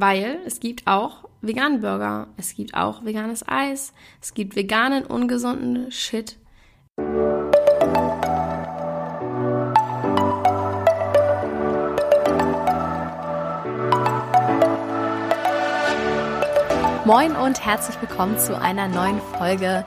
[0.00, 5.90] Weil es gibt auch veganen Burger, es gibt auch veganes Eis, es gibt veganen, ungesunden
[5.90, 6.36] Shit.
[17.04, 19.84] Moin und herzlich willkommen zu einer neuen Folge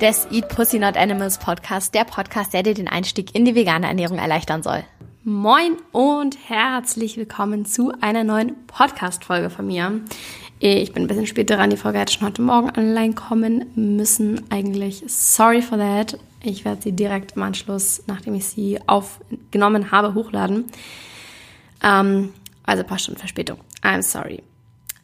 [0.00, 3.86] des Eat Pussy Not Animals Podcast, der Podcast, der dir den Einstieg in die vegane
[3.86, 4.82] Ernährung erleichtern soll.
[5.26, 10.02] Moin und herzlich willkommen zu einer neuen Podcast-Folge von mir.
[10.58, 14.42] Ich bin ein bisschen später dran, die Folge hätte schon heute Morgen online kommen müssen.
[14.50, 16.18] Eigentlich sorry for that.
[16.42, 20.66] Ich werde sie direkt im Anschluss, nachdem ich sie aufgenommen habe, hochladen.
[21.82, 22.34] Ähm,
[22.66, 23.56] also ein paar Stunden Verspätung.
[23.82, 24.42] I'm sorry.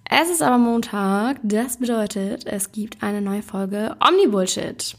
[0.05, 4.99] Es ist aber Montag, das bedeutet, es gibt eine neue Folge Omni-Bullshit.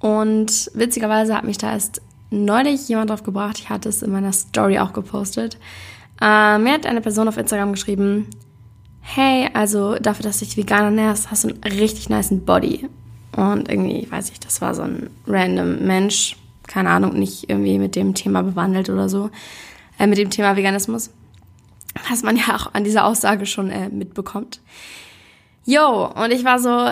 [0.00, 2.00] Und witzigerweise hat mich da erst
[2.34, 3.58] neulich jemand drauf gebracht.
[3.58, 5.58] Ich hatte es in meiner Story auch gepostet.
[6.20, 8.28] Äh, mir hat eine Person auf Instagram geschrieben,
[9.00, 12.88] hey, also dafür, dass du dich vegan ernährst, hast du einen richtig niceen Body.
[13.36, 17.96] Und irgendwie, weiß ich, das war so ein random Mensch, keine Ahnung, nicht irgendwie mit
[17.96, 19.30] dem Thema bewandelt oder so,
[19.98, 21.10] äh, mit dem Thema Veganismus.
[22.08, 24.60] Was man ja auch an dieser Aussage schon äh, mitbekommt.
[25.64, 26.90] Yo, und ich war so,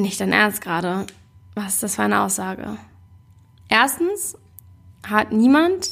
[0.00, 1.06] nicht dein Ernst gerade.
[1.54, 2.78] Was ist das für eine Aussage?
[3.72, 4.36] Erstens
[5.02, 5.88] hat niemand,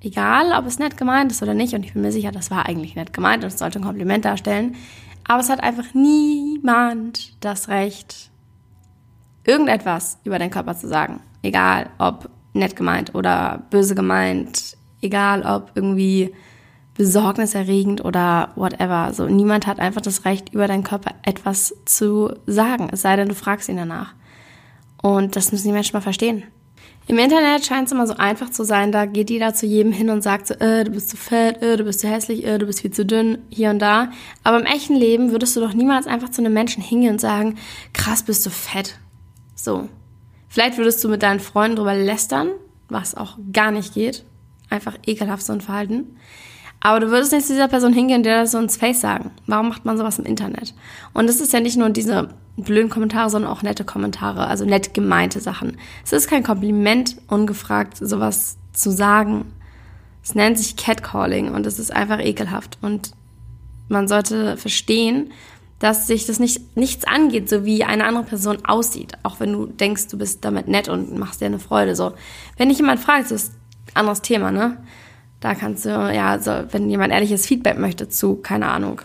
[0.00, 2.66] egal ob es nett gemeint ist oder nicht, und ich bin mir sicher, das war
[2.66, 4.76] eigentlich nett gemeint und es sollte ein Kompliment darstellen,
[5.24, 8.30] aber es hat einfach niemand das Recht,
[9.42, 11.18] irgendetwas über deinen Körper zu sagen.
[11.42, 16.32] Egal ob nett gemeint oder böse gemeint, egal ob irgendwie
[16.96, 19.12] besorgniserregend oder whatever.
[19.12, 23.28] So, niemand hat einfach das Recht, über deinen Körper etwas zu sagen, es sei denn,
[23.28, 24.14] du fragst ihn danach.
[25.02, 26.44] Und das müssen die Menschen mal verstehen.
[27.06, 30.08] Im Internet scheint es immer so einfach zu sein, da geht jeder zu jedem hin
[30.08, 32.64] und sagt so, äh, du bist zu fett, äh, du bist zu hässlich, äh, du
[32.64, 34.10] bist viel zu dünn, hier und da.
[34.42, 37.58] Aber im echten Leben würdest du doch niemals einfach zu einem Menschen hingehen und sagen,
[37.92, 38.98] krass, bist du fett.
[39.54, 39.88] So.
[40.48, 42.48] Vielleicht würdest du mit deinen Freunden drüber lästern,
[42.88, 44.24] was auch gar nicht geht.
[44.70, 46.16] Einfach ekelhaft so ein Verhalten.
[46.84, 49.30] Aber du würdest nicht zu dieser Person hingehen, der das so ins Face sagen.
[49.46, 50.74] Warum macht man sowas im Internet?
[51.14, 52.28] Und es ist ja nicht nur diese
[52.58, 55.78] blöden Kommentare, sondern auch nette Kommentare, also nett gemeinte Sachen.
[56.04, 59.46] Es ist kein Kompliment, ungefragt sowas zu sagen.
[60.22, 62.76] Es nennt sich Catcalling und es ist einfach ekelhaft.
[62.82, 63.12] Und
[63.88, 65.30] man sollte verstehen,
[65.78, 69.14] dass sich das nicht, nichts angeht, so wie eine andere Person aussieht.
[69.22, 72.12] Auch wenn du denkst, du bist damit nett und machst dir eine Freude, so.
[72.58, 73.52] Wenn dich jemand fragt, das ist
[73.94, 74.76] ein anderes Thema, ne?
[75.44, 79.02] Da kannst du, ja, so, wenn jemand ehrliches Feedback möchte zu, keine Ahnung,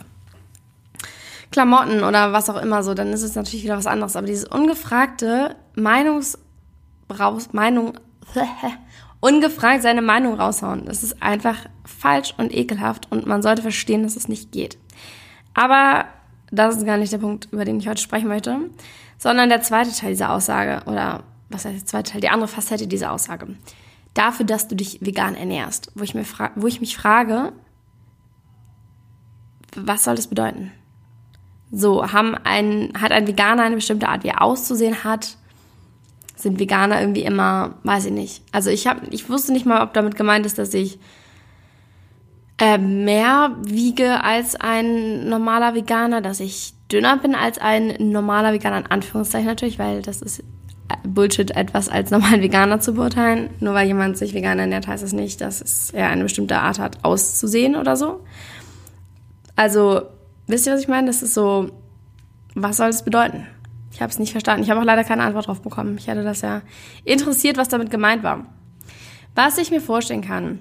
[1.51, 4.15] Klamotten oder was auch immer so, dann ist es natürlich wieder was anderes.
[4.15, 6.39] Aber dieses ungefragte Meinungs,
[7.19, 7.99] raus, Meinung,
[9.19, 14.15] ungefragt seine Meinung raushauen, das ist einfach falsch und ekelhaft und man sollte verstehen, dass
[14.15, 14.77] es nicht geht.
[15.53, 16.05] Aber
[16.51, 18.57] das ist gar nicht der Punkt, über den ich heute sprechen möchte,
[19.17, 22.87] sondern der zweite Teil dieser Aussage oder was heißt der zweite Teil, die andere Facette
[22.87, 23.47] dieser Aussage
[24.13, 26.25] dafür, dass du dich vegan ernährst, wo ich, mir
[26.55, 27.53] wo ich mich frage,
[29.75, 30.71] was soll das bedeuten?
[31.71, 35.37] So, haben ein, hat ein Veganer eine bestimmte Art, wie er auszusehen hat?
[36.35, 38.43] Sind Veganer irgendwie immer, weiß ich nicht.
[38.51, 40.99] Also ich habe, ich wusste nicht mal, ob damit gemeint ist, dass ich
[42.57, 48.79] äh, mehr wiege als ein normaler Veganer, dass ich dünner bin als ein normaler Veganer,
[48.79, 50.43] in Anführungszeichen natürlich, weil das ist
[51.03, 53.49] Bullshit, etwas als normalen Veganer zu beurteilen.
[53.59, 57.03] Nur weil jemand sich vegan ernährt, heißt es nicht, dass er eine bestimmte Art hat,
[57.03, 58.21] auszusehen oder so.
[59.55, 60.03] Also,
[60.47, 61.07] wisst ihr, was ich meine?
[61.07, 61.71] Das ist so,
[62.55, 63.45] was soll das bedeuten?
[63.91, 64.63] Ich habe es nicht verstanden.
[64.63, 65.97] Ich habe auch leider keine Antwort drauf bekommen.
[65.97, 66.61] Ich hätte das ja
[67.03, 68.45] interessiert, was damit gemeint war.
[69.35, 70.59] Was ich mir vorstellen kann,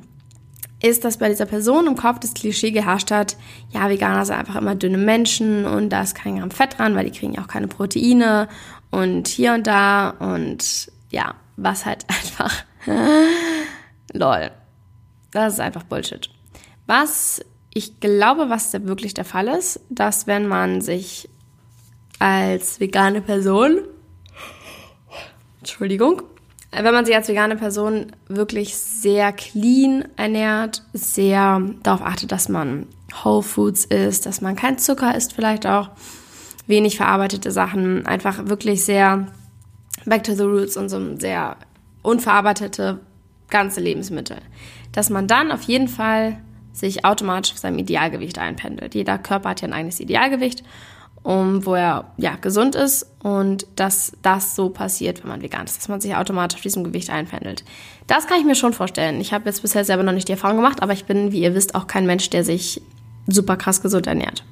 [0.83, 3.37] ist, dass bei dieser Person im Kopf das Klischee geherrscht hat,
[3.71, 7.05] ja, Veganer sind einfach immer dünne Menschen und da ist kein Gramm Fett dran, weil
[7.05, 8.49] die kriegen ja auch keine Proteine
[8.91, 12.65] und hier und da und ja, was halt einfach
[14.13, 14.51] lol.
[15.31, 16.31] Das ist einfach Bullshit.
[16.87, 17.45] Was
[17.75, 21.29] ich glaube, was da wirklich der Fall ist, dass wenn man sich
[22.19, 23.81] als vegane Person
[25.59, 26.23] Entschuldigung,
[26.71, 32.87] wenn man sich als vegane Person wirklich sehr clean ernährt, sehr darauf achtet, dass man
[33.25, 35.91] Whole Foods isst, dass man kein Zucker isst vielleicht auch,
[36.69, 39.27] wenig verarbeitete Sachen, einfach wirklich sehr
[40.05, 41.57] back to the roots und so sehr
[42.03, 43.01] unverarbeitete
[43.51, 44.37] ganze Lebensmittel.
[44.93, 46.39] Dass man dann auf jeden Fall
[46.73, 48.95] sich automatisch auf seinem Idealgewicht einpendelt.
[48.95, 50.63] Jeder Körper hat ja ein eigenes Idealgewicht,
[51.23, 55.77] um, wo er ja, gesund ist und dass das so passiert, wenn man vegan ist,
[55.77, 57.65] dass man sich automatisch auf diesem Gewicht einpendelt.
[58.07, 59.21] Das kann ich mir schon vorstellen.
[59.21, 61.55] Ich habe jetzt bisher selber noch nicht die Erfahrung gemacht, aber ich bin, wie ihr
[61.55, 62.81] wisst, auch kein Mensch, der sich
[63.27, 64.45] super krass gesund ernährt.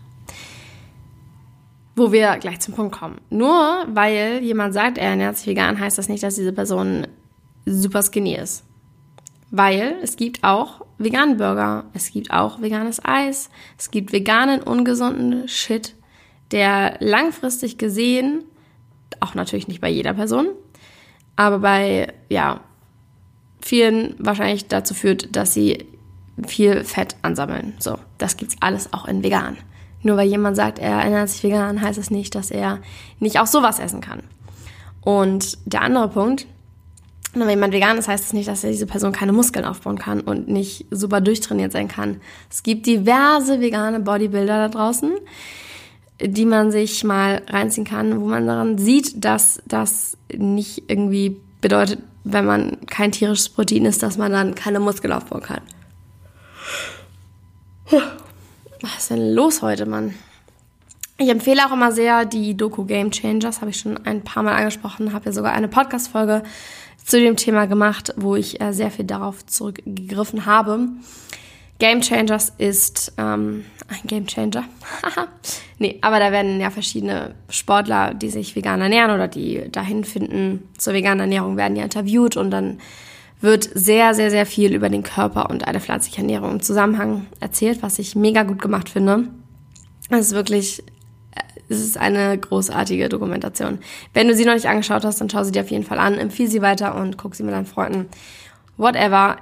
[1.97, 3.21] Wo wir gleich zum Punkt kommen.
[3.31, 7.07] Nur weil jemand sagt, er ernährt sich vegan, heißt das nicht, dass diese Person
[7.65, 8.65] super skinny ist.
[9.51, 13.49] Weil es gibt auch veganen Burger, es gibt auch veganes Eis,
[13.79, 15.95] es gibt veganen, ungesunden Shit,
[16.51, 18.45] der langfristig gesehen,
[19.21, 20.49] auch natürlich nicht bei jeder Person,
[21.37, 22.61] aber bei, ja,
[23.61, 25.87] vielen wahrscheinlich dazu führt, dass sie
[26.47, 27.75] viel Fett ansammeln.
[27.79, 29.57] So, das gibt's alles auch in vegan.
[30.07, 32.79] Nur weil jemand sagt, er ernährt sich vegan, heißt es das nicht, dass er
[33.19, 34.23] nicht auch sowas essen kann.
[35.01, 36.47] Und der andere Punkt,
[37.35, 40.21] wenn jemand vegan ist, heißt das nicht, dass er diese Person keine Muskeln aufbauen kann
[40.21, 42.21] und nicht super durchtrainiert sein kann.
[42.49, 45.11] Es gibt diverse vegane Bodybuilder da draußen,
[46.21, 51.99] die man sich mal reinziehen kann, wo man daran sieht, dass das nicht irgendwie bedeutet,
[52.23, 55.63] wenn man kein tierisches Protein ist, dass man dann keine Muskeln aufbauen kann.
[58.87, 60.15] Was ist denn los heute, Mann?
[61.19, 64.55] Ich empfehle auch immer sehr die Doku Game Changers, habe ich schon ein paar Mal
[64.55, 66.45] angesprochen, habe ja sogar eine Podcast-Folge
[67.05, 70.89] zu dem Thema gemacht, wo ich äh, sehr viel darauf zurückgegriffen habe.
[71.81, 74.65] Game Changers ist ähm, ein Game Changer.
[75.79, 80.69] nee, aber da werden ja verschiedene Sportler, die sich vegan ernähren oder die dahin finden
[80.79, 82.79] zur veganen Ernährung, werden ja interviewt und dann
[83.41, 87.83] wird sehr, sehr, sehr viel über den Körper und eine pflanzliche Ernährung im Zusammenhang erzählt,
[87.83, 89.29] was ich mega gut gemacht finde.
[90.09, 90.83] Es ist wirklich,
[91.35, 93.79] äh, es ist eine großartige Dokumentation.
[94.15, 96.15] Wenn du sie noch nicht angeschaut hast, dann schau sie dir auf jeden Fall an,
[96.15, 98.07] empfiehl sie weiter und guck sie mit deinen Freunden.
[98.77, 99.37] Whatever.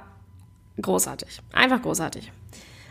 [0.81, 1.39] Großartig.
[1.53, 2.31] Einfach großartig.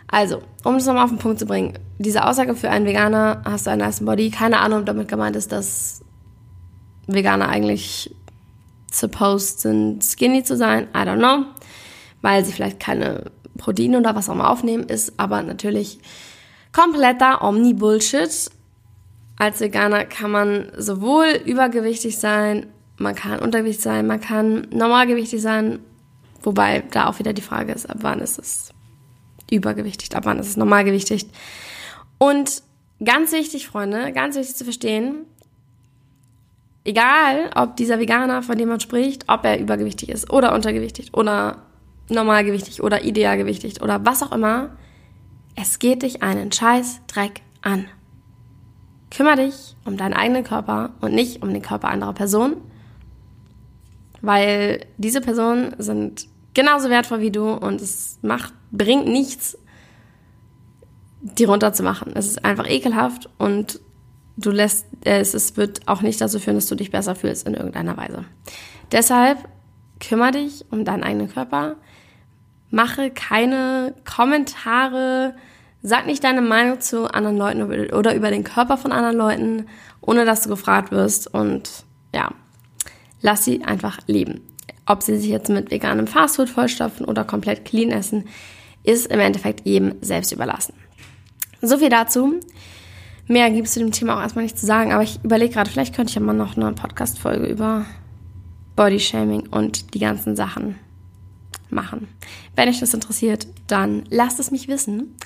[0.09, 3.67] Also, um es nochmal auf den Punkt zu bringen, diese Aussage für einen Veganer, hast
[3.67, 6.03] du einen nice Body, keine Ahnung, ob damit gemeint ist, dass
[7.07, 8.15] Veganer eigentlich
[8.99, 10.89] supposed sind, skinny zu sein.
[10.95, 11.47] I don't know.
[12.23, 15.99] Weil sie vielleicht keine Proteine oder was auch immer aufnehmen, ist aber natürlich
[16.73, 18.51] kompletter Omni-Bullshit.
[19.37, 25.81] Als Veganer kann man sowohl übergewichtig sein, man kann untergewichtig sein, man kann normalgewichtig sein,
[26.43, 28.71] wobei da auch wieder die Frage ist, ab wann ist es
[29.51, 31.27] übergewichtig, ab wann ist es normalgewichtig.
[32.19, 32.63] Und
[33.05, 35.27] ganz wichtig, Freunde, ganz wichtig zu verstehen,
[36.85, 41.63] egal ob dieser Veganer, von dem man spricht, ob er übergewichtig ist oder untergewichtig oder
[42.09, 44.71] normalgewichtig oder idealgewichtig oder was auch immer,
[45.57, 47.87] es geht dich einen scheiß Dreck an.
[49.11, 52.57] Kümmer dich um deinen eigenen Körper und nicht um den Körper anderer Personen,
[54.21, 59.57] weil diese Personen sind genauso wertvoll wie du und es macht, bringt nichts,
[61.21, 62.13] die runterzumachen.
[62.15, 63.81] Es ist einfach ekelhaft und
[64.37, 67.47] du lässt, äh, es, es wird auch nicht dazu führen, dass du dich besser fühlst
[67.47, 68.25] in irgendeiner Weise.
[68.93, 69.39] Deshalb
[70.01, 71.77] kümmere dich um deinen eigenen Körper,
[72.71, 75.35] mache keine Kommentare,
[75.83, 79.67] sag nicht deine Meinung zu anderen Leuten oder über den Körper von anderen Leuten,
[80.01, 81.85] ohne dass du gefragt wirst und
[82.15, 82.31] ja,
[83.23, 84.41] lass sie einfach leben.
[84.87, 88.25] Ob sie sich jetzt mit veganem Fastfood vollstopfen oder komplett clean essen,
[88.83, 90.75] ist im Endeffekt jedem selbst überlassen.
[91.63, 92.41] So viel dazu.
[93.27, 95.71] Mehr gibt es zu dem Thema auch erstmal nicht zu sagen, aber ich überlege gerade,
[95.71, 97.87] vielleicht könnte ich ja mal noch eine Podcast-Folge über
[98.77, 100.77] Bodyshaming und die ganzen Sachen
[101.71, 102.09] machen.
[102.55, 105.17] Wenn euch das interessiert, dann lasst es mich wissen.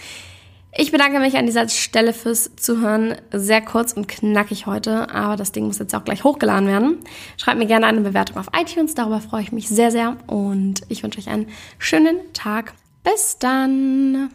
[0.76, 3.16] Ich bedanke mich an dieser Stelle fürs Zuhören.
[3.32, 6.98] Sehr kurz und knackig heute, aber das Ding muss jetzt auch gleich hochgeladen werden.
[7.36, 10.17] Schreibt mir gerne eine Bewertung auf iTunes, darüber freue ich mich sehr, sehr.
[10.26, 11.46] Und ich wünsche euch einen
[11.78, 12.74] schönen Tag.
[13.02, 14.31] Bis dann.